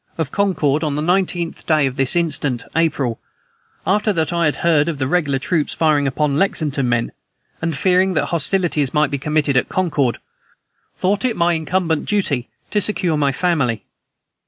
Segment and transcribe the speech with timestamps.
[0.17, 3.19] of Concord, on the 19th day of this instant, April,
[3.85, 7.11] after that I had heard of the regular troops firing upon Lexington men,
[7.61, 10.17] and fearing that hostilities might be committed at Concord,
[10.97, 13.83] thought it my incumbent duty to secure my family.